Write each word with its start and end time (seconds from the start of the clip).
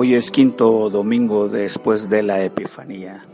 Hoy 0.00 0.14
es 0.14 0.30
quinto 0.30 0.90
domingo 0.90 1.48
después 1.48 2.08
de 2.08 2.22
la 2.22 2.40
Epifanía. 2.40 3.26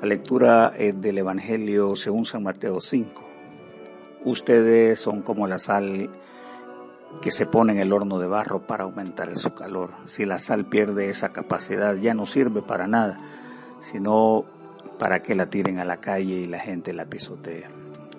La 0.00 0.06
lectura 0.06 0.70
del 0.70 1.18
Evangelio 1.18 1.96
según 1.96 2.24
San 2.24 2.44
Mateo 2.44 2.80
5. 2.80 3.10
Ustedes 4.24 5.00
son 5.00 5.22
como 5.22 5.48
la 5.48 5.58
sal 5.58 6.08
que 7.20 7.32
se 7.32 7.44
pone 7.44 7.72
en 7.72 7.80
el 7.80 7.92
horno 7.92 8.20
de 8.20 8.28
barro 8.28 8.68
para 8.68 8.84
aumentar 8.84 9.36
su 9.36 9.52
calor. 9.52 9.90
Si 10.04 10.24
la 10.26 10.38
sal 10.38 10.66
pierde 10.66 11.10
esa 11.10 11.32
capacidad 11.32 11.96
ya 11.96 12.14
no 12.14 12.24
sirve 12.24 12.62
para 12.62 12.86
nada, 12.86 13.20
sino 13.80 14.44
para 14.96 15.24
que 15.24 15.34
la 15.34 15.50
tiren 15.50 15.80
a 15.80 15.84
la 15.84 15.96
calle 15.96 16.34
y 16.34 16.46
la 16.46 16.60
gente 16.60 16.92
la 16.92 17.06
pisotea. 17.06 17.68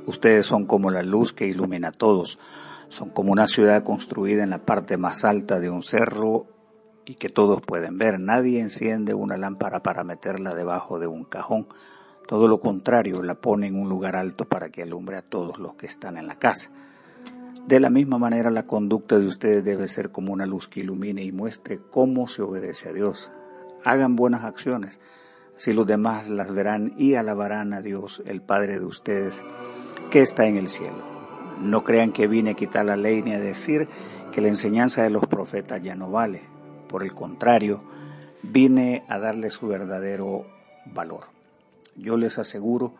Ustedes 0.05 0.45
son 0.45 0.65
como 0.65 0.91
la 0.91 1.03
luz 1.03 1.31
que 1.31 1.47
ilumina 1.47 1.87
a 1.87 1.93
todos. 1.93 2.37
Son 2.89 3.11
como 3.11 3.31
una 3.31 3.47
ciudad 3.47 3.85
construida 3.85 4.43
en 4.43 4.49
la 4.49 4.65
parte 4.65 4.97
más 4.97 5.23
alta 5.23 5.61
de 5.61 5.69
un 5.69 5.83
cerro 5.83 6.50
y 7.05 7.15
que 7.15 7.29
todos 7.29 7.61
pueden 7.61 7.97
ver. 7.97 8.19
Nadie 8.19 8.59
enciende 8.59 9.13
una 9.13 9.37
lámpara 9.37 9.81
para 9.81 10.03
meterla 10.03 10.53
debajo 10.53 10.99
de 10.99 11.07
un 11.07 11.23
cajón. 11.23 11.67
Todo 12.27 12.47
lo 12.47 12.59
contrario, 12.59 13.23
la 13.23 13.35
pone 13.35 13.67
en 13.67 13.75
un 13.75 13.89
lugar 13.89 14.15
alto 14.15 14.45
para 14.45 14.69
que 14.69 14.83
alumbre 14.83 15.17
a 15.17 15.21
todos 15.21 15.59
los 15.59 15.75
que 15.75 15.85
están 15.85 16.17
en 16.17 16.27
la 16.27 16.39
casa. 16.39 16.71
De 17.67 17.79
la 17.79 17.89
misma 17.89 18.17
manera, 18.17 18.49
la 18.49 18.65
conducta 18.65 19.19
de 19.19 19.27
ustedes 19.27 19.63
debe 19.63 19.87
ser 19.87 20.11
como 20.11 20.33
una 20.33 20.45
luz 20.45 20.67
que 20.67 20.79
ilumine 20.79 21.23
y 21.23 21.31
muestre 21.31 21.79
cómo 21.91 22.27
se 22.27 22.41
obedece 22.41 22.89
a 22.89 22.93
Dios. 22.93 23.31
Hagan 23.83 24.15
buenas 24.15 24.43
acciones, 24.43 24.99
así 25.55 25.73
los 25.73 25.85
demás 25.85 26.27
las 26.27 26.51
verán 26.51 26.93
y 26.97 27.15
alabarán 27.15 27.73
a 27.73 27.81
Dios, 27.81 28.23
el 28.25 28.41
Padre 28.41 28.79
de 28.79 28.85
ustedes, 28.85 29.43
que 30.09 30.21
está 30.21 30.47
en 30.47 30.57
el 30.57 30.69
cielo. 30.69 31.03
No 31.59 31.83
crean 31.83 32.11
que 32.11 32.27
vine 32.27 32.51
a 32.51 32.55
quitar 32.55 32.85
la 32.85 32.97
ley 32.97 33.21
ni 33.21 33.33
a 33.33 33.39
decir 33.39 33.87
que 34.31 34.41
la 34.41 34.47
enseñanza 34.47 35.03
de 35.03 35.11
los 35.11 35.27
profetas 35.27 35.81
ya 35.81 35.95
no 35.95 36.09
vale. 36.09 36.50
Por 36.91 37.03
el 37.03 37.13
contrario, 37.13 37.81
vine 38.43 39.03
a 39.07 39.17
darle 39.17 39.49
su 39.49 39.65
verdadero 39.67 40.45
valor. 40.85 41.27
Yo 41.95 42.17
les 42.17 42.37
aseguro 42.37 42.95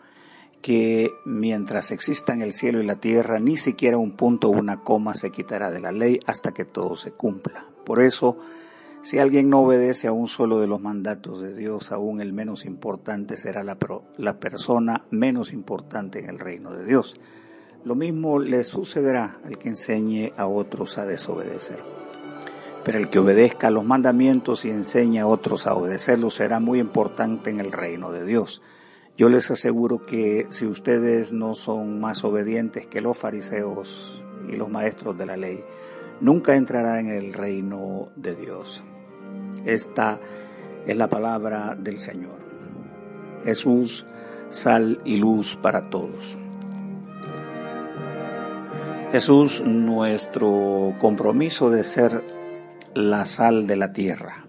que 0.62 1.12
mientras 1.26 1.92
existan 1.92 2.42
el 2.42 2.54
cielo 2.54 2.82
y 2.82 2.86
la 2.86 2.96
tierra, 2.96 3.40
ni 3.40 3.58
siquiera 3.58 3.98
un 3.98 4.12
punto 4.12 4.48
o 4.48 4.52
una 4.52 4.82
coma 4.82 5.14
se 5.14 5.32
quitará 5.32 5.70
de 5.72 5.82
la 5.82 5.92
ley 5.92 6.20
hasta 6.26 6.54
que 6.54 6.64
todo 6.64 6.96
se 6.96 7.12
cumpla. 7.12 7.66
Por 7.86 8.02
eso, 8.02 8.38
si 9.02 9.20
alguien 9.20 9.50
no 9.50 9.64
obedece 9.64 10.08
a 10.08 10.14
un 10.14 10.30
solo 10.30 10.62
de 10.62 10.68
los 10.68 10.80
mandatos 10.80 11.42
de 11.42 11.54
Dios, 11.54 11.92
aún 11.92 12.22
el 12.22 12.32
menos 12.32 12.64
importante 12.64 13.36
será 13.36 13.62
la, 13.62 13.78
la 14.18 14.40
persona 14.40 15.04
menos 15.10 15.52
importante 15.52 16.20
en 16.20 16.30
el 16.30 16.40
reino 16.40 16.72
de 16.72 16.86
Dios. 16.86 17.16
Lo 17.84 17.96
mismo 17.96 18.40
le 18.40 18.64
sucederá 18.64 19.40
al 19.44 19.58
que 19.58 19.68
enseñe 19.68 20.32
a 20.38 20.46
otros 20.46 20.98
a 20.98 21.06
desobedecer. 21.06 22.01
Pero 22.84 22.98
el 22.98 23.10
que 23.10 23.20
obedezca 23.20 23.70
los 23.70 23.86
mandamientos 23.86 24.66
y 24.66 24.70
enseñe 24.70 25.20
a 25.20 25.28
otros 25.28 25.68
a 25.68 25.76
obedecerlos 25.76 26.34
será 26.34 26.60
muy 26.60 26.80
importante 26.80 27.50
en 27.50 27.60
el 27.60 27.72
reino 27.72 28.12
de 28.12 28.26
Dios. 28.26 28.62
Yo 29.18 29.30
les 29.30 29.52
aseguro 29.52 30.06
que 30.06 30.48
si 30.50 30.66
ustedes 30.66 31.32
no 31.32 31.54
son 31.54 32.00
más 32.00 32.24
obedientes 32.24 32.88
que 32.88 33.02
los 33.02 33.18
fariseos 33.18 34.24
y 34.48 34.56
los 34.56 34.70
maestros 34.70 35.18
de 35.18 35.26
la 35.28 35.38
ley, 35.38 35.64
nunca 36.22 36.56
entrarán 36.56 37.08
en 37.08 37.18
el 37.18 37.34
reino 37.34 38.10
de 38.16 38.36
Dios. 38.36 38.84
Esta 39.66 40.20
es 40.88 40.98
la 40.98 41.08
palabra 41.08 41.76
del 41.78 42.00
Señor. 42.00 42.40
Jesús, 43.44 44.08
sal 44.50 45.02
y 45.06 45.18
luz 45.18 45.56
para 45.56 45.90
todos. 45.90 46.38
Jesús, 49.12 49.62
nuestro 49.62 50.96
compromiso 51.00 51.70
de 51.70 51.84
ser 51.84 52.41
la 52.96 53.26
sal 53.26 53.68
de 53.68 53.76
la 53.76 53.94
tierra. 53.94 54.46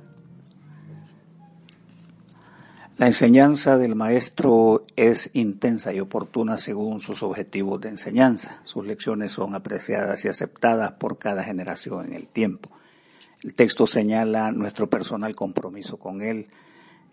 La 2.98 3.06
enseñanza 3.06 3.78
del 3.78 3.96
maestro 3.96 4.86
es 4.94 5.30
intensa 5.32 5.92
y 5.92 5.98
oportuna 5.98 6.56
según 6.56 7.00
sus 7.00 7.22
objetivos 7.22 7.80
de 7.80 7.88
enseñanza. 7.88 8.60
Sus 8.62 8.86
lecciones 8.86 9.32
son 9.32 9.54
apreciadas 9.54 10.24
y 10.24 10.28
aceptadas 10.28 10.92
por 10.92 11.18
cada 11.18 11.42
generación 11.42 12.06
en 12.06 12.12
el 12.12 12.28
tiempo. 12.28 12.70
El 13.42 13.54
texto 13.54 13.86
señala 13.88 14.52
nuestro 14.52 14.88
personal 14.88 15.34
compromiso 15.34 15.96
con 15.96 16.22
él, 16.22 16.46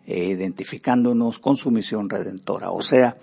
eh, 0.05 0.25
identificándonos 0.25 1.39
con 1.39 1.55
su 1.55 1.71
misión 1.71 2.07
redentora, 2.07 2.69
o 2.69 2.81
sea, 2.81 3.17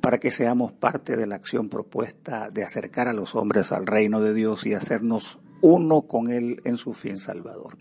para 0.00 0.18
que 0.18 0.30
seamos 0.30 0.72
parte 0.72 1.16
de 1.16 1.26
la 1.26 1.34
acción 1.36 1.68
propuesta 1.68 2.50
de 2.50 2.62
acercar 2.62 3.08
a 3.08 3.12
los 3.12 3.34
hombres 3.34 3.72
al 3.72 3.86
reino 3.86 4.20
de 4.20 4.34
Dios 4.34 4.66
y 4.66 4.74
hacernos 4.74 5.40
uno 5.64 6.02
con 6.02 6.30
él 6.30 6.60
en 6.64 6.76
su 6.76 6.92
fin 6.92 7.16
salvador. 7.16 7.78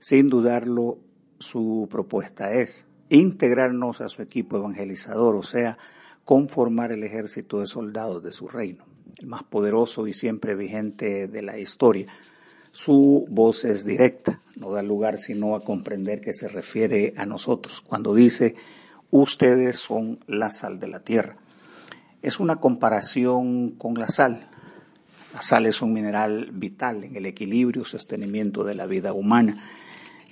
Sin 0.00 0.28
dudarlo, 0.28 0.98
su 1.38 1.86
propuesta 1.88 2.52
es 2.52 2.84
integrarnos 3.10 4.00
a 4.00 4.08
su 4.08 4.22
equipo 4.22 4.56
evangelizador, 4.56 5.36
o 5.36 5.44
sea, 5.44 5.78
conformar 6.24 6.90
el 6.90 7.04
ejército 7.04 7.60
de 7.60 7.68
soldados 7.68 8.24
de 8.24 8.32
su 8.32 8.48
reino, 8.48 8.84
el 9.18 9.28
más 9.28 9.44
poderoso 9.44 10.08
y 10.08 10.14
siempre 10.14 10.56
vigente 10.56 11.28
de 11.28 11.42
la 11.42 11.56
historia. 11.60 12.08
Su 12.72 13.24
voz 13.30 13.64
es 13.64 13.84
directa, 13.84 14.42
no 14.56 14.72
da 14.72 14.82
lugar 14.82 15.16
sino 15.16 15.54
a 15.54 15.60
comprender 15.60 16.20
que 16.20 16.34
se 16.34 16.48
refiere 16.48 17.14
a 17.16 17.24
nosotros 17.24 17.82
cuando 17.86 18.14
dice, 18.14 18.56
ustedes 19.12 19.78
son 19.78 20.18
la 20.26 20.50
sal 20.50 20.80
de 20.80 20.88
la 20.88 21.04
tierra. 21.04 21.36
Es 22.20 22.40
una 22.40 22.56
comparación 22.56 23.76
con 23.78 23.94
la 23.94 24.08
sal. 24.08 24.50
La 25.32 25.42
sal 25.42 25.66
es 25.66 25.82
un 25.82 25.92
mineral 25.92 26.50
vital 26.52 27.04
en 27.04 27.16
el 27.16 27.26
equilibrio 27.26 27.82
y 27.82 27.84
sostenimiento 27.84 28.64
de 28.64 28.74
la 28.74 28.86
vida 28.86 29.12
humana. 29.12 29.56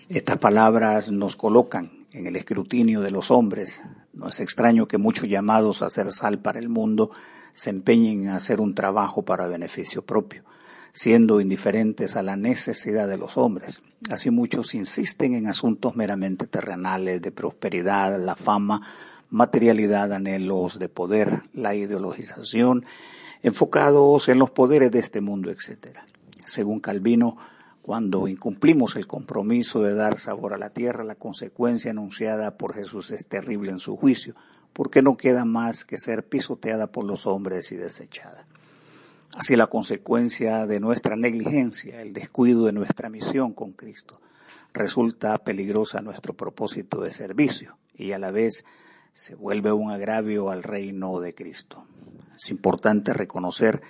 Estas 0.09 0.39
palabras 0.39 1.11
nos 1.11 1.37
colocan 1.37 2.07
en 2.13 2.27
el 2.27 2.37
escrutinio 2.37 3.01
de 3.01 3.11
los 3.11 3.31
hombres. 3.31 3.83
No 4.13 4.29
es 4.29 4.41
extraño 4.41 4.87
que 4.87 4.99
muchos 4.99 5.29
llamados 5.29 5.83
a 5.83 5.87
hacer 5.87 6.13
sal 6.13 6.39
para 6.39 6.59
el 6.59 6.69
mundo 6.69 7.11
se 7.53 7.71
empeñen 7.71 8.23
en 8.23 8.29
hacer 8.31 8.61
un 8.61 8.75
trabajo 8.75 9.23
para 9.23 9.47
beneficio 9.47 10.03
propio, 10.03 10.45
siendo 10.93 11.41
indiferentes 11.41 12.17
a 12.17 12.23
la 12.23 12.37
necesidad 12.37 13.09
de 13.09 13.17
los 13.17 13.37
hombres. 13.37 13.81
Así 14.11 14.31
muchos 14.31 14.75
insisten 14.75 15.35
en 15.35 15.49
asuntos 15.49 15.97
meramente 15.97 16.47
terrenales 16.47 17.23
de 17.23 17.33
prosperidad, 17.33 18.21
la 18.21 18.37
fama, 18.37 18.81
materialidad, 19.31 20.13
anhelos 20.13 20.79
de 20.79 20.89
poder, 20.89 21.43
la 21.53 21.75
ideologización, 21.75 22.85
enfocados 23.45 24.31
en 24.31 24.39
los 24.39 24.51
poderes 24.51 24.91
de 24.91 24.99
este 24.99 25.21
mundo, 25.21 25.51
etc. 25.51 25.99
Según 26.47 26.81
Calvino, 26.81 27.37
cuando 27.83 28.27
incumplimos 28.27 28.97
el 28.97 29.07
compromiso 29.07 29.83
de 29.83 29.95
dar 29.95 30.19
sabor 30.19 30.55
a 30.55 30.59
la 30.59 30.71
tierra, 30.71 31.05
la 31.05 31.17
consecuencia 31.17 31.91
anunciada 31.91 32.57
por 32.57 32.73
Jesús 32.73 33.11
es 33.11 33.29
terrible 33.29 33.71
en 33.71 33.81
su 33.81 33.99
juicio, 33.99 34.35
porque 34.73 35.03
no 35.03 35.19
queda 35.19 35.45
más 35.45 35.85
que 35.85 35.99
ser 35.99 36.27
pisoteada 36.27 36.87
por 36.87 37.05
los 37.05 37.27
hombres 37.27 37.71
y 37.71 37.77
desechada. 37.77 38.47
Así 39.37 39.57
la 39.57 39.67
consecuencia 39.67 40.67
de 40.67 40.81
nuestra 40.81 41.15
negligencia, 41.15 42.01
el 42.01 42.15
descuido 42.15 42.65
de 42.65 42.73
nuestra 42.73 43.11
misión 43.11 43.53
con 43.53 43.73
Cristo, 43.73 44.23
resulta 44.73 45.37
peligrosa 45.37 46.01
nuestro 46.01 46.33
propósito 46.33 47.03
de 47.03 47.11
servicio 47.11 47.77
y 47.95 48.13
a 48.13 48.19
la 48.19 48.31
vez 48.31 48.65
se 49.15 49.37
vuelve 49.37 49.73
un 49.73 49.93
agravio 49.93 50.51
al 50.51 50.65
reino 50.65 51.21
de 51.21 51.37
Cristo. 51.37 51.87
Es 52.35 52.51
importante 52.51 53.13
reconocer 53.13 53.81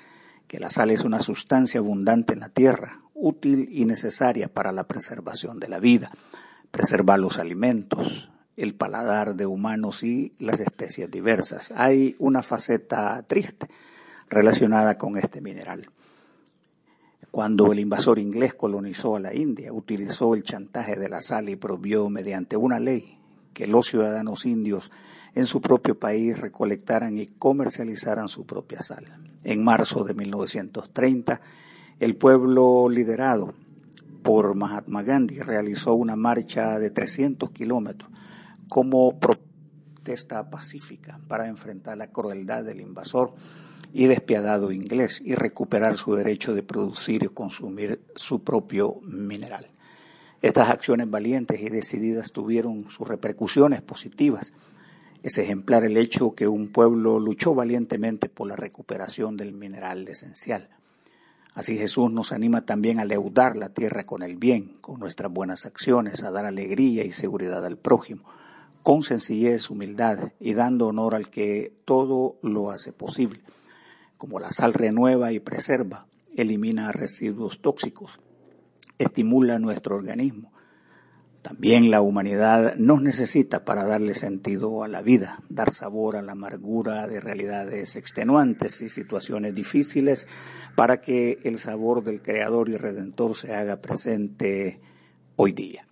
que 0.46 0.60
la 0.60 0.68
sal 0.68 0.90
es 0.90 1.02
una 1.02 1.22
sustancia 1.22 1.80
abundante 1.80 2.34
en 2.34 2.40
la 2.40 2.50
tierra, 2.50 3.00
útil 3.14 3.70
y 3.72 3.86
necesaria 3.86 4.48
para 4.48 4.70
la 4.70 4.84
preservación 4.84 5.58
de 5.58 5.68
la 5.68 5.80
vida, 5.80 6.10
preservar 6.70 7.20
los 7.20 7.38
alimentos, 7.38 8.30
el 8.58 8.74
paladar 8.74 9.34
de 9.34 9.46
humanos 9.46 10.02
y 10.02 10.34
las 10.38 10.60
especies 10.60 11.10
diversas. 11.10 11.72
Hay 11.74 12.16
una 12.18 12.42
faceta 12.42 13.24
triste 13.26 13.66
relacionada 14.28 14.98
con 14.98 15.16
este 15.16 15.40
mineral. 15.40 15.88
Cuando 17.30 17.72
el 17.72 17.80
invasor 17.80 18.18
inglés 18.18 18.52
colonizó 18.52 19.16
a 19.16 19.20
la 19.20 19.34
India, 19.34 19.72
utilizó 19.72 20.34
el 20.34 20.42
chantaje 20.42 20.96
de 20.96 21.08
la 21.08 21.22
sal 21.22 21.48
y 21.48 21.56
prohibió 21.56 22.10
mediante 22.10 22.58
una 22.58 22.78
ley 22.78 23.18
que 23.54 23.66
los 23.66 23.86
ciudadanos 23.86 24.44
indios 24.44 24.92
en 25.34 25.46
su 25.46 25.60
propio 25.60 25.98
país 25.98 26.38
recolectaran 26.38 27.18
y 27.18 27.26
comercializaran 27.26 28.28
su 28.28 28.46
propia 28.46 28.80
sal. 28.80 29.04
En 29.42 29.62
marzo 29.64 30.04
de 30.04 30.14
1930, 30.14 31.40
el 32.00 32.16
pueblo 32.16 32.88
liderado 32.88 33.54
por 34.22 34.54
Mahatma 34.54 35.02
Gandhi 35.02 35.40
realizó 35.40 35.94
una 35.94 36.16
marcha 36.16 36.78
de 36.78 36.90
300 36.90 37.50
kilómetros 37.50 38.10
como 38.68 39.18
protesta 39.18 40.48
pacífica 40.48 41.20
para 41.28 41.46
enfrentar 41.46 41.98
la 41.98 42.08
crueldad 42.08 42.64
del 42.64 42.80
invasor 42.80 43.34
y 43.92 44.06
despiadado 44.06 44.72
inglés 44.72 45.20
y 45.24 45.34
recuperar 45.34 45.96
su 45.96 46.14
derecho 46.14 46.54
de 46.54 46.62
producir 46.62 47.24
y 47.24 47.28
consumir 47.28 48.02
su 48.16 48.42
propio 48.42 49.00
mineral. 49.02 49.68
Estas 50.42 50.70
acciones 50.70 51.08
valientes 51.08 51.60
y 51.60 51.68
decididas 51.68 52.32
tuvieron 52.32 52.90
sus 52.90 53.06
repercusiones 53.06 53.82
positivas 53.82 54.52
es 55.24 55.38
ejemplar 55.38 55.84
el 55.84 55.96
hecho 55.96 56.34
que 56.34 56.46
un 56.46 56.68
pueblo 56.68 57.18
luchó 57.18 57.54
valientemente 57.54 58.28
por 58.28 58.46
la 58.46 58.56
recuperación 58.56 59.38
del 59.38 59.54
mineral 59.54 60.06
esencial. 60.06 60.68
Así 61.54 61.78
Jesús 61.78 62.12
nos 62.12 62.30
anima 62.30 62.66
también 62.66 63.00
a 63.00 63.06
leudar 63.06 63.56
la 63.56 63.70
tierra 63.70 64.04
con 64.04 64.22
el 64.22 64.36
bien, 64.36 64.76
con 64.82 65.00
nuestras 65.00 65.32
buenas 65.32 65.64
acciones, 65.64 66.22
a 66.22 66.30
dar 66.30 66.44
alegría 66.44 67.04
y 67.04 67.10
seguridad 67.10 67.64
al 67.64 67.78
prójimo, 67.78 68.24
con 68.82 69.02
sencillez, 69.02 69.70
humildad 69.70 70.32
y 70.40 70.52
dando 70.52 70.88
honor 70.88 71.14
al 71.14 71.30
que 71.30 71.72
todo 71.86 72.36
lo 72.42 72.70
hace 72.70 72.92
posible. 72.92 73.40
Como 74.18 74.40
la 74.40 74.50
sal 74.50 74.74
renueva 74.74 75.32
y 75.32 75.40
preserva, 75.40 76.06
elimina 76.36 76.92
residuos 76.92 77.62
tóxicos, 77.62 78.20
estimula 78.98 79.58
nuestro 79.58 79.96
organismo, 79.96 80.52
también 81.44 81.90
la 81.90 82.00
humanidad 82.00 82.74
nos 82.76 83.02
necesita 83.02 83.66
para 83.66 83.84
darle 83.84 84.14
sentido 84.14 84.82
a 84.82 84.88
la 84.88 85.02
vida, 85.02 85.42
dar 85.50 85.74
sabor 85.74 86.16
a 86.16 86.22
la 86.22 86.32
amargura 86.32 87.06
de 87.06 87.20
realidades 87.20 87.96
extenuantes 87.96 88.80
y 88.80 88.88
situaciones 88.88 89.54
difíciles 89.54 90.26
para 90.74 91.02
que 91.02 91.40
el 91.44 91.58
sabor 91.58 92.02
del 92.02 92.22
Creador 92.22 92.70
y 92.70 92.78
Redentor 92.78 93.36
se 93.36 93.54
haga 93.54 93.82
presente 93.82 94.80
hoy 95.36 95.52
día. 95.52 95.86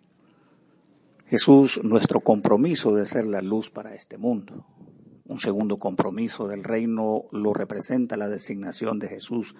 Jesús, 1.27 1.83
nuestro 1.85 2.21
compromiso 2.21 2.95
de 2.95 3.05
ser 3.05 3.27
la 3.27 3.43
luz 3.43 3.69
para 3.69 3.95
este 3.95 4.17
mundo. 4.17 4.65
Un 5.27 5.39
segundo 5.39 5.77
compromiso 5.77 6.49
del 6.49 6.65
reino 6.65 7.25
lo 7.31 7.53
representa 7.53 8.17
la 8.17 8.31
designación 8.31 8.99
de 8.99 9.09
Jesús, 9.09 9.55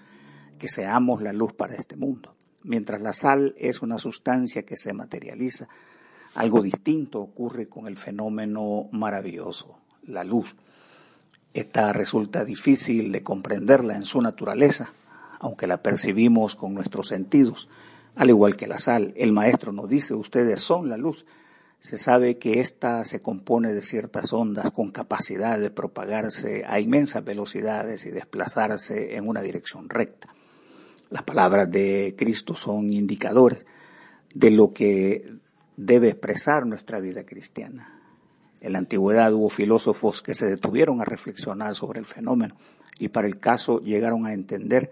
que 0.59 0.69
seamos 0.69 1.21
la 1.21 1.35
luz 1.35 1.53
para 1.53 1.75
este 1.75 1.97
mundo. 1.97 2.35
Mientras 2.65 3.01
la 3.01 3.13
sal 3.13 3.55
es 3.59 3.83
una 3.83 3.99
sustancia 3.99 4.63
que 4.63 4.77
se 4.77 4.93
materializa, 4.93 5.69
algo 6.35 6.63
distinto 6.63 7.21
ocurre 7.21 7.69
con 7.69 7.87
el 7.87 7.97
fenómeno 7.97 8.89
maravilloso, 8.93 9.79
la 10.05 10.25
luz. 10.25 10.55
Esta 11.53 11.93
resulta 11.93 12.45
difícil 12.45 13.13
de 13.13 13.23
comprenderla 13.23 13.97
en 13.97 14.05
su 14.05 14.21
naturaleza, 14.23 14.93
aunque 15.41 15.67
la 15.67 15.83
percibimos 15.83 16.57
con 16.57 16.73
nuestros 16.73 17.09
sentidos, 17.09 17.69
al 18.15 18.31
igual 18.31 18.57
que 18.57 18.67
la 18.67 18.79
sal. 18.79 19.13
El 19.17 19.33
maestro 19.33 19.73
nos 19.73 19.89
dice, 19.89 20.15
ustedes 20.15 20.61
son 20.61 20.89
la 20.89 20.97
luz. 20.97 21.27
Se 21.81 21.99
sabe 21.99 22.39
que 22.39 22.61
ésta 22.61 23.05
se 23.05 23.21
compone 23.21 23.73
de 23.73 23.83
ciertas 23.83 24.33
ondas 24.33 24.71
con 24.71 24.93
capacidad 24.93 25.59
de 25.59 25.71
propagarse 25.71 26.65
a 26.65 26.79
inmensas 26.79 27.25
velocidades 27.25 28.07
y 28.07 28.11
desplazarse 28.11 29.17
en 29.17 29.29
una 29.29 29.43
dirección 29.43 29.89
recta. 29.89 30.33
Las 31.13 31.25
palabras 31.25 31.71
de 31.71 32.15
Cristo 32.17 32.55
son 32.55 32.91
indicadores 32.91 33.67
de 34.33 34.51
lo 34.51 34.73
que 34.73 35.31
debe 35.77 36.09
expresar 36.09 36.65
nuestra 36.65 37.01
vida 37.01 37.27
cristiana. 37.27 38.01
En 38.63 38.73
la 38.73 38.79
antigüedad 38.79 39.31
hubo 39.35 39.51
filósofos 39.51 40.23
que 40.23 40.33
se 40.33 40.47
detuvieron 40.47 41.03
a 41.03 41.05
reflexionar 41.05 41.75
sobre 41.75 42.01
el 42.01 42.07
fenómeno 42.07 42.57
y 42.99 43.09
para 43.09 43.27
el 43.27 43.39
caso 43.39 43.81
llegaron 43.81 44.25
a 44.25 44.33
entender 44.33 44.91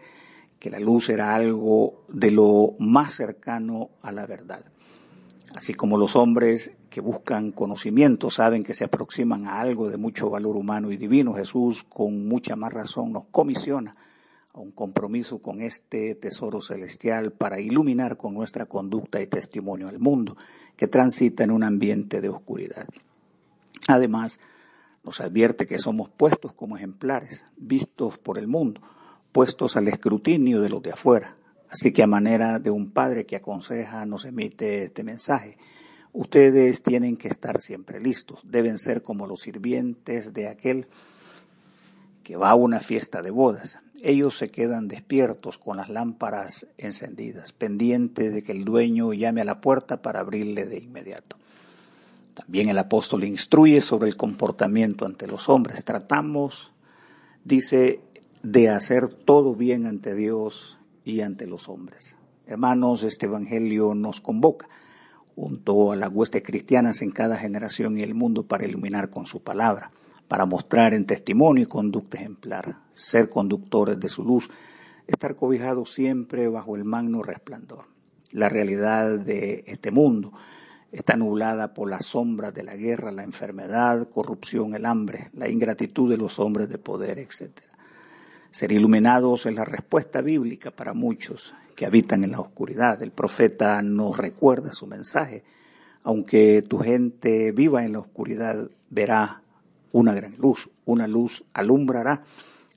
que 0.58 0.68
la 0.68 0.78
luz 0.78 1.08
era 1.08 1.34
algo 1.34 2.04
de 2.08 2.32
lo 2.32 2.74
más 2.78 3.14
cercano 3.14 3.88
a 4.02 4.12
la 4.12 4.26
verdad. 4.26 4.62
Así 5.54 5.72
como 5.72 5.96
los 5.96 6.16
hombres 6.16 6.74
que 6.90 7.00
buscan 7.00 7.50
conocimiento 7.50 8.28
saben 8.28 8.62
que 8.62 8.74
se 8.74 8.84
aproximan 8.84 9.48
a 9.48 9.58
algo 9.58 9.88
de 9.88 9.96
mucho 9.96 10.28
valor 10.28 10.58
humano 10.58 10.92
y 10.92 10.98
divino, 10.98 11.32
Jesús 11.32 11.82
con 11.82 12.28
mucha 12.28 12.56
más 12.56 12.74
razón 12.74 13.10
nos 13.10 13.24
comisiona 13.30 13.96
a 14.52 14.60
un 14.60 14.72
compromiso 14.72 15.38
con 15.38 15.60
este 15.60 16.14
tesoro 16.14 16.60
celestial 16.60 17.32
para 17.32 17.60
iluminar 17.60 18.16
con 18.16 18.34
nuestra 18.34 18.66
conducta 18.66 19.20
y 19.20 19.26
testimonio 19.26 19.88
al 19.88 19.98
mundo 19.98 20.36
que 20.76 20.88
transita 20.88 21.44
en 21.44 21.50
un 21.50 21.62
ambiente 21.62 22.20
de 22.20 22.28
oscuridad. 22.28 22.88
Además, 23.86 24.40
nos 25.04 25.20
advierte 25.20 25.66
que 25.66 25.78
somos 25.78 26.10
puestos 26.10 26.52
como 26.52 26.76
ejemplares, 26.76 27.46
vistos 27.56 28.18
por 28.18 28.38
el 28.38 28.48
mundo, 28.48 28.80
puestos 29.32 29.76
al 29.76 29.88
escrutinio 29.88 30.60
de 30.60 30.68
los 30.68 30.82
de 30.82 30.92
afuera. 30.92 31.36
Así 31.68 31.92
que 31.92 32.02
a 32.02 32.06
manera 32.06 32.58
de 32.58 32.70
un 32.70 32.90
padre 32.90 33.24
que 33.24 33.36
aconseja 33.36 34.04
nos 34.04 34.24
emite 34.24 34.82
este 34.82 35.04
mensaje. 35.04 35.56
Ustedes 36.12 36.82
tienen 36.82 37.16
que 37.16 37.28
estar 37.28 37.60
siempre 37.60 38.00
listos, 38.00 38.40
deben 38.42 38.78
ser 38.78 39.02
como 39.02 39.28
los 39.28 39.42
sirvientes 39.42 40.32
de 40.32 40.48
aquel 40.48 40.88
que 42.30 42.36
va 42.36 42.50
a 42.50 42.54
una 42.54 42.78
fiesta 42.78 43.22
de 43.22 43.32
bodas. 43.32 43.80
Ellos 44.00 44.38
se 44.38 44.52
quedan 44.52 44.86
despiertos 44.86 45.58
con 45.58 45.78
las 45.78 45.88
lámparas 45.88 46.68
encendidas, 46.78 47.50
pendientes 47.50 48.32
de 48.32 48.44
que 48.44 48.52
el 48.52 48.64
dueño 48.64 49.12
llame 49.12 49.40
a 49.40 49.44
la 49.44 49.60
puerta 49.60 50.00
para 50.00 50.20
abrirle 50.20 50.64
de 50.64 50.78
inmediato. 50.78 51.34
También 52.34 52.68
el 52.68 52.78
apóstol 52.78 53.24
instruye 53.24 53.80
sobre 53.80 54.08
el 54.08 54.16
comportamiento 54.16 55.06
ante 55.06 55.26
los 55.26 55.48
hombres. 55.48 55.84
Tratamos, 55.84 56.70
dice, 57.44 57.98
de 58.44 58.68
hacer 58.68 59.08
todo 59.08 59.56
bien 59.56 59.84
ante 59.84 60.14
Dios 60.14 60.78
y 61.04 61.22
ante 61.22 61.48
los 61.48 61.68
hombres. 61.68 62.16
Hermanos, 62.46 63.02
este 63.02 63.26
Evangelio 63.26 63.96
nos 63.96 64.20
convoca 64.20 64.68
junto 65.34 65.90
a 65.90 65.96
las 65.96 66.12
huestes 66.12 66.44
cristianas 66.44 67.02
en 67.02 67.10
cada 67.10 67.36
generación 67.36 67.98
y 67.98 68.02
el 68.02 68.14
mundo 68.14 68.44
para 68.44 68.68
iluminar 68.68 69.10
con 69.10 69.26
su 69.26 69.42
palabra 69.42 69.90
para 70.30 70.46
mostrar 70.46 70.94
en 70.94 71.06
testimonio 71.06 71.64
y 71.64 71.66
conducta 71.66 72.18
ejemplar, 72.18 72.76
ser 72.92 73.28
conductores 73.28 73.98
de 73.98 74.08
su 74.08 74.22
luz, 74.22 74.48
estar 75.08 75.34
cobijados 75.34 75.92
siempre 75.92 76.46
bajo 76.46 76.76
el 76.76 76.84
magno 76.84 77.20
resplandor. 77.20 77.86
La 78.30 78.48
realidad 78.48 79.18
de 79.18 79.64
este 79.66 79.90
mundo 79.90 80.32
está 80.92 81.16
nublada 81.16 81.74
por 81.74 81.90
las 81.90 82.06
sombras 82.06 82.54
de 82.54 82.62
la 82.62 82.76
guerra, 82.76 83.10
la 83.10 83.24
enfermedad, 83.24 84.08
corrupción, 84.08 84.76
el 84.76 84.86
hambre, 84.86 85.30
la 85.32 85.48
ingratitud 85.48 86.08
de 86.08 86.18
los 86.18 86.38
hombres 86.38 86.68
de 86.68 86.78
poder, 86.78 87.18
etc. 87.18 87.50
Ser 88.52 88.70
iluminados 88.70 89.46
es 89.46 89.54
la 89.56 89.64
respuesta 89.64 90.20
bíblica 90.20 90.70
para 90.70 90.94
muchos 90.94 91.52
que 91.74 91.86
habitan 91.86 92.22
en 92.22 92.30
la 92.30 92.40
oscuridad. 92.40 93.02
El 93.02 93.10
profeta 93.10 93.82
nos 93.82 94.16
recuerda 94.16 94.70
su 94.70 94.86
mensaje. 94.86 95.42
Aunque 96.04 96.62
tu 96.62 96.78
gente 96.78 97.50
viva 97.50 97.84
en 97.84 97.94
la 97.94 97.98
oscuridad, 97.98 98.70
verá 98.90 99.39
una 99.92 100.14
gran 100.14 100.36
luz, 100.36 100.70
una 100.84 101.06
luz 101.06 101.44
alumbrará 101.52 102.22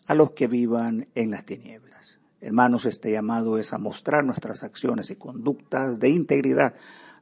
a 0.06 0.16
los 0.16 0.32
que 0.32 0.48
vivan 0.48 1.08
en 1.16 1.32
las 1.32 1.46
tinieblas. 1.46 2.18
Hermanos, 2.42 2.86
este 2.86 3.12
llamado 3.12 3.58
es 3.58 3.72
a 3.74 3.78
mostrar 3.78 4.26
nuestras 4.26 4.64
acciones 4.64 5.12
y 5.12 5.16
conductas 5.16 6.00
de 6.00 6.10
integridad, 6.10 6.74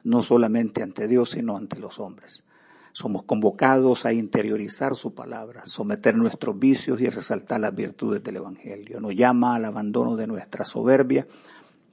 no 0.04 0.24
solamente 0.24 0.82
ante 0.82 1.08
Dios, 1.08 1.32
sino 1.32 1.58
ante 1.58 1.80
los 1.80 2.00
hombres. 2.00 2.44
Somos 2.94 3.24
convocados 3.24 4.06
a 4.06 4.14
interiorizar 4.14 4.96
su 4.96 5.14
palabra, 5.14 5.64
someter 5.66 6.16
nuestros 6.18 6.58
vicios 6.58 7.00
y 7.00 7.10
resaltar 7.10 7.62
las 7.62 7.74
virtudes 7.74 8.24
del 8.24 8.38
Evangelio. 8.38 9.00
Nos 9.00 9.16
llama 9.16 9.56
al 9.56 9.66
abandono 9.66 10.16
de 10.16 10.28
nuestra 10.28 10.66
soberbia 10.66 11.26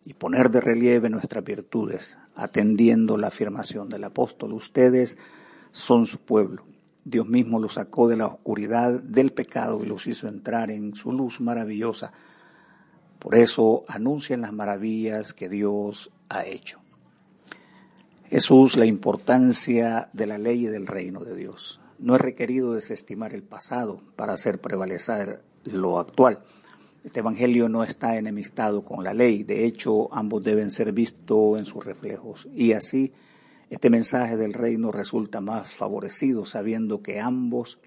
y 0.05 0.15
poner 0.15 0.51
de 0.51 0.61
relieve 0.61 1.11
nuestras 1.11 1.45
virtudes, 1.45 2.17
atendiendo 2.35 3.17
la 3.17 3.29
afirmación 3.29 3.89
del 3.91 4.05
apóstol. 4.05 4.55
Ustedes 4.55 5.19
son 5.71 6.07
su 6.07 6.19
pueblo, 6.19 6.65
Dios 7.09 7.27
mismo 7.27 7.59
los 7.59 7.75
sacó 7.75 8.07
de 8.07 8.17
la 8.17 8.27
oscuridad 8.27 8.93
del 9.01 9.33
pecado 9.33 9.83
y 9.83 9.87
los 9.87 10.07
hizo 10.07 10.29
entrar 10.29 10.71
en 10.71 10.95
su 10.95 11.11
luz 11.11 11.41
maravillosa. 11.41 12.13
Por 13.19 13.35
eso 13.35 13.85
anuncian 13.89 14.43
las 14.43 14.53
maravillas 14.53 15.33
que 15.33 15.49
Dios 15.49 16.11
ha 16.29 16.45
hecho. 16.45 16.81
Jesús, 18.29 18.77
la 18.77 18.85
importancia 18.85 20.11
de 20.13 20.27
la 20.27 20.37
ley 20.37 20.67
y 20.67 20.69
del 20.69 20.87
reino 20.87 21.25
de 21.25 21.35
Dios. 21.35 21.81
No 21.99 22.15
es 22.15 22.21
requerido 22.21 22.75
desestimar 22.75 23.33
el 23.33 23.43
pasado 23.43 24.03
para 24.15 24.35
hacer 24.35 24.61
prevalecer 24.61 25.43
lo 25.65 25.99
actual. 25.99 26.45
Este 27.05 27.21
Evangelio 27.21 27.71
no 27.71 27.85
está 27.85 28.19
enemistado 28.19 28.83
con 28.83 29.03
la 29.03 29.15
ley, 29.15 29.45
de 29.45 29.65
hecho 29.65 30.13
ambos 30.13 30.45
deben 30.45 30.71
ser 30.71 30.93
vistos 30.93 31.59
en 31.59 31.65
sus 31.65 31.83
reflejos 31.83 32.47
y 32.55 32.73
así 32.73 33.15
este 33.71 33.91
mensaje 33.91 34.37
del 34.37 34.55
reino 34.55 34.93
resulta 34.93 35.41
más 35.41 35.75
favorecido 35.75 36.45
sabiendo 36.45 37.03
que 37.03 37.21
ambos 37.21 37.79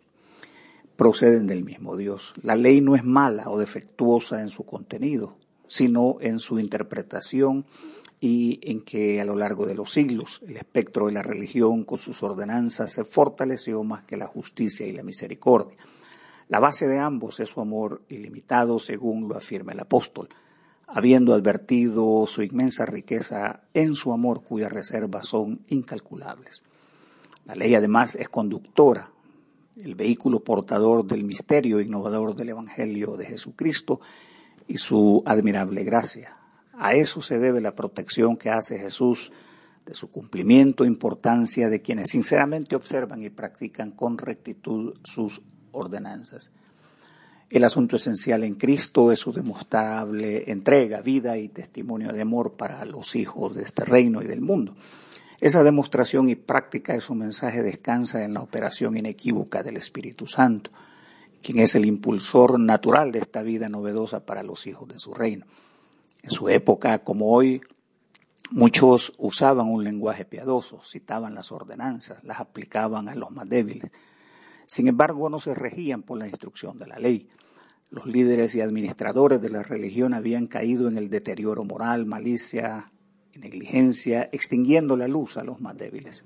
proceden 0.96 1.48
del 1.48 1.64
mismo 1.64 1.98
Dios. 1.98 2.34
La 2.42 2.56
ley 2.56 2.82
no 2.82 2.96
es 2.96 3.04
mala 3.04 3.50
o 3.50 3.58
defectuosa 3.58 4.42
en 4.42 4.50
su 4.50 4.64
contenido, 4.64 5.38
sino 5.68 6.18
en 6.22 6.40
su 6.40 6.60
interpretación 6.60 7.66
y 8.20 8.60
en 8.62 8.82
que 8.82 9.20
a 9.20 9.26
lo 9.26 9.36
largo 9.36 9.66
de 9.66 9.74
los 9.74 9.92
siglos 9.92 10.42
el 10.48 10.58
espectro 10.58 11.08
de 11.08 11.14
la 11.14 11.24
religión 11.24 11.84
con 11.84 11.98
sus 11.98 12.22
ordenanzas 12.22 12.92
se 12.92 13.04
fortaleció 13.04 13.84
más 13.84 14.04
que 14.04 14.18
la 14.18 14.28
justicia 14.28 14.86
y 14.86 14.92
la 14.92 15.02
misericordia. 15.02 15.78
La 16.48 16.60
base 16.60 16.88
de 16.88 17.00
ambos 17.00 17.40
es 17.40 17.50
su 17.50 17.62
amor 17.62 18.04
ilimitado, 18.10 18.78
según 18.78 19.28
lo 19.28 19.38
afirma 19.38 19.72
el 19.72 19.80
apóstol 19.80 20.30
habiendo 20.94 21.34
advertido 21.34 22.26
su 22.28 22.44
inmensa 22.44 22.86
riqueza 22.86 23.62
en 23.74 23.96
su 23.96 24.12
amor 24.12 24.44
cuyas 24.44 24.72
reservas 24.72 25.28
son 25.28 25.62
incalculables. 25.68 26.64
La 27.46 27.56
ley 27.56 27.74
además 27.76 28.16
es 28.16 28.30
conductora, 28.30 29.10
el 29.78 29.96
vehículo 29.96 30.42
portador 30.42 31.06
del 31.06 31.24
misterio 31.24 31.80
innovador 31.80 32.36
del 32.36 32.50
Evangelio 32.50 33.16
de 33.16 33.26
Jesucristo 33.26 34.02
y 34.68 34.78
su 34.78 35.24
admirable 35.26 35.84
gracia. 35.84 36.38
A 36.74 36.94
eso 36.94 37.22
se 37.22 37.40
debe 37.40 37.62
la 37.62 37.74
protección 37.74 38.38
que 38.38 38.50
hace 38.50 38.78
Jesús 38.78 39.32
de 39.86 39.94
su 39.94 40.12
cumplimiento 40.12 40.84
e 40.84 40.88
importancia 40.88 41.70
de 41.70 41.82
quienes 41.82 42.10
sinceramente 42.10 42.76
observan 42.76 43.24
y 43.24 43.30
practican 43.30 43.92
con 43.92 44.18
rectitud 44.18 44.96
sus 45.04 45.42
ordenanzas. 45.72 46.52
El 47.52 47.66
asunto 47.66 47.98
esencial 47.98 48.46
en 48.46 48.56
Cristo 48.56 49.12
es 49.12 49.20
su 49.20 49.34
demostrable 49.34 50.50
entrega, 50.50 51.02
vida 51.02 51.38
y 51.38 51.50
testimonio 51.50 52.14
de 52.14 52.22
amor 52.22 52.54
para 52.54 52.86
los 52.86 53.14
hijos 53.18 53.54
de 53.54 53.64
este 53.64 53.84
reino 53.84 54.22
y 54.22 54.26
del 54.26 54.40
mundo. 54.40 54.74
Esa 55.42 55.62
demostración 55.62 56.30
y 56.30 56.36
práctica 56.36 56.94
de 56.94 57.02
su 57.02 57.14
mensaje 57.14 57.62
descansa 57.62 58.24
en 58.24 58.34
la 58.34 58.40
operación 58.40 58.96
inequívoca 58.96 59.64
del 59.64 59.76
Espíritu 59.76 60.28
Santo, 60.28 60.72
quien 61.44 61.60
es 61.60 61.76
el 61.76 61.86
impulsor 61.86 62.58
natural 62.58 63.12
de 63.12 63.20
esta 63.20 63.42
vida 63.42 63.68
novedosa 63.68 64.26
para 64.26 64.44
los 64.44 64.66
hijos 64.66 64.88
de 64.88 64.98
su 64.98 65.14
reino. 65.14 65.46
En 66.24 66.30
su 66.30 66.48
época, 66.48 67.00
como 67.00 67.34
hoy, 67.34 67.62
muchos 68.52 69.12
usaban 69.18 69.68
un 69.68 69.84
lenguaje 69.84 70.24
piadoso, 70.24 70.80
citaban 70.86 71.36
las 71.36 71.52
ordenanzas, 71.52 72.24
las 72.24 72.40
aplicaban 72.40 73.10
a 73.10 73.16
los 73.16 73.30
más 73.30 73.50
débiles. 73.50 73.92
Sin 74.72 74.88
embargo, 74.88 75.30
no 75.30 75.42
se 75.42 75.54
regían 75.54 76.02
por 76.02 76.18
la 76.18 76.30
instrucción 76.30 76.80
de 76.80 76.88
la 76.88 76.98
ley. 76.98 77.28
Los 77.90 78.06
líderes 78.06 78.56
y 78.56 78.62
administradores 78.62 79.42
de 79.42 79.50
la 79.50 79.64
religión 79.64 80.14
habían 80.14 80.48
caído 80.48 80.88
en 80.88 80.96
el 80.96 81.10
deterioro 81.10 81.66
moral, 81.66 82.06
malicia 82.06 82.90
y 83.34 83.40
negligencia, 83.40 84.30
extinguiendo 84.32 84.96
la 84.96 85.10
luz 85.10 85.36
a 85.36 85.44
los 85.44 85.60
más 85.60 85.76
débiles. 85.76 86.24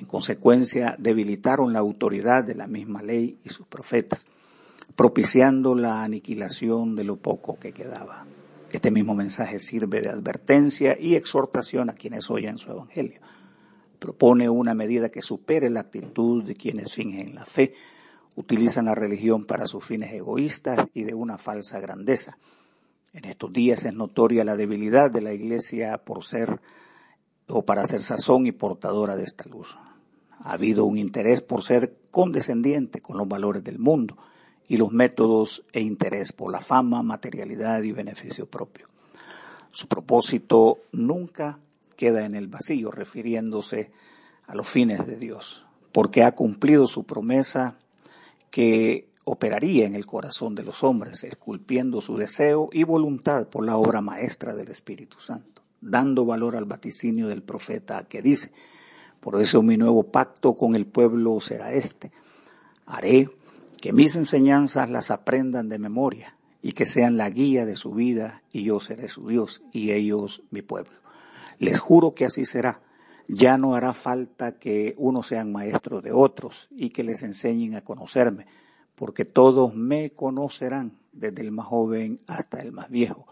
En 0.00 0.06
consecuencia, 0.06 0.96
debilitaron 0.98 1.72
la 1.72 1.78
autoridad 1.78 2.42
de 2.42 2.56
la 2.56 2.66
misma 2.66 3.02
ley 3.02 3.38
y 3.44 3.50
sus 3.50 3.68
profetas, 3.68 4.26
propiciando 4.96 5.76
la 5.76 6.02
aniquilación 6.02 6.96
de 6.96 7.04
lo 7.04 7.18
poco 7.18 7.56
que 7.56 7.70
quedaba. 7.70 8.26
Este 8.72 8.90
mismo 8.90 9.14
mensaje 9.14 9.60
sirve 9.60 10.00
de 10.00 10.08
advertencia 10.08 10.96
y 10.98 11.14
exhortación 11.14 11.88
a 11.88 11.94
quienes 11.94 12.32
oyen 12.32 12.58
su 12.58 12.72
evangelio. 12.72 13.20
Propone 14.00 14.48
una 14.48 14.74
medida 14.74 15.10
que 15.10 15.22
supere 15.22 15.70
la 15.70 15.80
actitud 15.80 16.42
de 16.42 16.56
quienes 16.56 16.92
fingen 16.92 17.36
la 17.36 17.44
fe, 17.44 17.74
utilizan 18.34 18.86
la 18.86 18.94
religión 18.94 19.44
para 19.44 19.66
sus 19.66 19.84
fines 19.84 20.12
egoístas 20.12 20.88
y 20.94 21.04
de 21.04 21.14
una 21.14 21.38
falsa 21.38 21.78
grandeza. 21.78 22.38
En 23.12 23.26
estos 23.26 23.52
días 23.52 23.84
es 23.84 23.94
notoria 23.94 24.42
la 24.42 24.56
debilidad 24.56 25.10
de 25.10 25.20
la 25.20 25.34
Iglesia 25.34 25.98
por 25.98 26.24
ser 26.24 26.60
o 27.46 27.62
para 27.64 27.86
ser 27.86 28.00
sazón 28.00 28.46
y 28.46 28.52
portadora 28.52 29.16
de 29.16 29.24
esta 29.24 29.44
luz. 29.44 29.76
Ha 30.38 30.52
habido 30.52 30.86
un 30.86 30.96
interés 30.96 31.42
por 31.42 31.62
ser 31.62 31.98
condescendiente 32.10 33.02
con 33.02 33.18
los 33.18 33.28
valores 33.28 33.62
del 33.62 33.78
mundo 33.78 34.16
y 34.66 34.78
los 34.78 34.92
métodos 34.92 35.64
e 35.72 35.80
interés 35.80 36.32
por 36.32 36.50
la 36.50 36.60
fama, 36.60 37.02
materialidad 37.02 37.82
y 37.82 37.92
beneficio 37.92 38.46
propio. 38.46 38.88
Su 39.72 39.88
propósito 39.88 40.78
nunca 40.92 41.58
queda 42.00 42.24
en 42.24 42.34
el 42.34 42.48
vacío, 42.48 42.90
refiriéndose 42.90 43.90
a 44.46 44.54
los 44.54 44.66
fines 44.66 45.06
de 45.06 45.16
Dios, 45.16 45.66
porque 45.92 46.24
ha 46.24 46.32
cumplido 46.32 46.86
su 46.86 47.04
promesa 47.04 47.76
que 48.50 49.10
operaría 49.24 49.84
en 49.84 49.94
el 49.94 50.06
corazón 50.06 50.54
de 50.54 50.62
los 50.62 50.82
hombres, 50.82 51.24
esculpiendo 51.24 52.00
su 52.00 52.16
deseo 52.16 52.70
y 52.72 52.84
voluntad 52.84 53.48
por 53.48 53.66
la 53.66 53.76
obra 53.76 54.00
maestra 54.00 54.54
del 54.54 54.70
Espíritu 54.70 55.20
Santo, 55.20 55.60
dando 55.82 56.24
valor 56.24 56.56
al 56.56 56.64
vaticinio 56.64 57.28
del 57.28 57.42
profeta 57.42 58.04
que 58.04 58.22
dice, 58.22 58.50
por 59.20 59.38
eso 59.38 59.62
mi 59.62 59.76
nuevo 59.76 60.04
pacto 60.04 60.54
con 60.54 60.74
el 60.74 60.86
pueblo 60.86 61.38
será 61.38 61.74
este, 61.74 62.12
haré 62.86 63.28
que 63.78 63.92
mis 63.92 64.16
enseñanzas 64.16 64.88
las 64.88 65.10
aprendan 65.10 65.68
de 65.68 65.78
memoria 65.78 66.34
y 66.62 66.72
que 66.72 66.86
sean 66.86 67.18
la 67.18 67.28
guía 67.28 67.66
de 67.66 67.76
su 67.76 67.92
vida 67.92 68.42
y 68.54 68.62
yo 68.64 68.80
seré 68.80 69.08
su 69.08 69.28
Dios 69.28 69.62
y 69.70 69.92
ellos 69.92 70.42
mi 70.50 70.62
pueblo. 70.62 70.99
Les 71.60 71.78
juro 71.78 72.14
que 72.14 72.24
así 72.24 72.44
será 72.44 72.80
ya 73.32 73.56
no 73.56 73.76
hará 73.76 73.94
falta 73.94 74.58
que 74.58 74.94
unos 74.98 75.28
sean 75.28 75.52
maestros 75.52 76.02
de 76.02 76.10
otros 76.10 76.66
y 76.72 76.90
que 76.90 77.04
les 77.04 77.22
enseñen 77.22 77.76
a 77.76 77.82
conocerme, 77.82 78.46
porque 78.96 79.24
todos 79.24 79.72
me 79.74 80.10
conocerán, 80.10 80.98
desde 81.12 81.42
el 81.42 81.52
más 81.52 81.66
joven 81.66 82.20
hasta 82.26 82.60
el 82.60 82.72
más 82.72 82.90
viejo. 82.90 83.26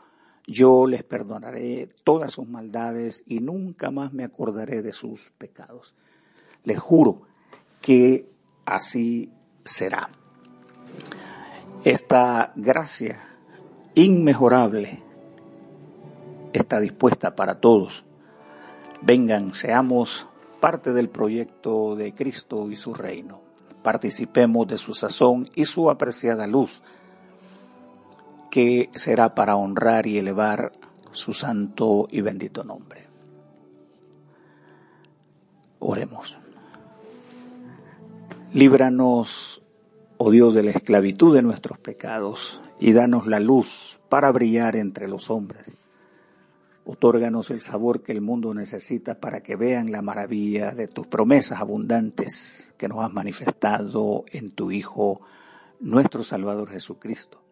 Yo 0.47 0.87
les 0.87 1.03
perdonaré 1.03 1.89
todas 2.05 2.33
sus 2.33 2.49
maldades 2.49 3.25
y 3.27 3.41
nunca 3.41 3.91
más 3.91 4.13
me 4.13 4.23
acordaré 4.23 4.83
de 4.83 4.93
sus 4.93 5.31
pecados. 5.37 5.97
Les 6.63 6.79
juro 6.79 7.23
que 7.81 8.31
así 8.65 9.33
será. 9.65 10.11
Esta 11.85 12.53
gracia 12.55 13.19
inmejorable 13.95 15.03
está 16.53 16.79
dispuesta 16.79 17.35
para 17.35 17.61
todos 17.61 18.05
Vengan, 19.01 19.55
seamos 19.55 20.27
parte 20.61 20.93
del 20.93 21.09
proyecto 21.09 21.95
de 21.95 22.15
Cristo 22.15 22.71
y 22.71 22.77
su 22.77 22.95
reino. 22.95 23.41
Participemos 23.83 24.67
de 24.67 24.77
su 24.77 24.93
sazón 24.93 25.49
y 25.55 25.67
su 25.67 25.89
apreciada 25.89 26.47
luz, 26.47 26.83
que 28.51 28.91
será 28.95 29.35
para 29.35 29.57
honrar 29.57 30.07
y 30.07 30.19
elevar 30.19 30.73
su 31.13 31.33
santo 31.33 32.09
y 32.11 32.23
bendito 32.23 32.65
nombre. 32.65 33.07
Oremos. 35.79 36.37
Líbranos, 38.53 39.63
oh 40.17 40.31
Dios, 40.31 40.55
de 40.55 40.65
la 40.65 40.71
esclavitud 40.73 41.35
de 41.35 41.43
nuestros 41.43 41.79
pecados 41.79 42.61
y 42.81 42.93
danos 42.93 43.27
la 43.27 43.39
luz 43.39 44.01
para 44.09 44.33
brillar 44.33 44.75
entre 44.75 45.07
los 45.07 45.31
hombres 45.31 45.79
Otórganos 46.91 47.51
el 47.51 47.61
sabor 47.61 48.03
que 48.03 48.13
el 48.13 48.23
mundo 48.23 48.55
necesita 48.55 49.21
para 49.21 49.43
que 49.43 49.57
vean 49.57 49.93
la 49.93 50.01
maravilla 50.01 50.71
de 50.71 50.89
tus 50.89 51.07
promesas 51.07 51.61
abundantes 51.61 52.73
que 52.79 52.89
nos 52.89 53.05
has 53.05 53.13
manifestado 53.13 54.25
en 54.33 54.53
tu 54.53 54.71
Hijo, 54.71 55.21
nuestro 55.81 56.25
Salvador 56.25 56.71
Jesucristo, 56.71 57.43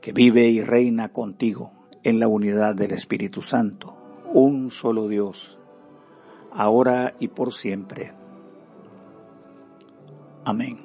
que 0.00 0.10
vive 0.10 0.48
y 0.48 0.62
reina 0.62 1.12
contigo 1.12 1.70
en 2.02 2.18
la 2.18 2.26
unidad 2.26 2.74
del 2.74 2.90
Espíritu 2.90 3.40
Santo, 3.40 3.94
un 4.34 4.72
solo 4.72 5.06
Dios, 5.06 5.60
ahora 6.50 7.14
y 7.20 7.28
por 7.28 7.52
siempre. 7.52 8.12
Amén. 10.44 10.78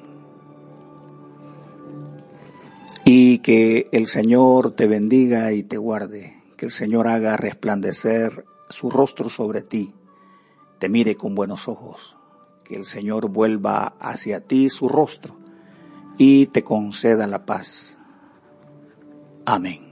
Y 3.06 3.40
que 3.40 3.90
el 3.92 4.06
Señor 4.06 4.74
te 4.74 4.86
bendiga 4.86 5.52
y 5.54 5.64
te 5.64 5.78
guarde 5.78 6.37
que 6.58 6.66
el 6.66 6.72
Señor 6.72 7.08
haga 7.08 7.38
resplandecer 7.38 8.46
su 8.70 8.90
rostro 8.90 9.30
sobre 9.30 9.62
ti, 9.62 9.94
te 10.80 10.90
mire 10.90 11.16
con 11.16 11.36
buenos 11.36 11.68
ojos, 11.68 12.18
que 12.64 12.76
el 12.76 12.84
Señor 12.84 13.30
vuelva 13.30 13.96
hacia 14.00 14.42
ti 14.42 14.70
su 14.70 14.90
rostro 14.90 15.38
y 16.18 16.48
te 16.48 16.64
conceda 16.64 17.28
la 17.28 17.46
paz. 17.46 17.98
Amén. 19.46 19.87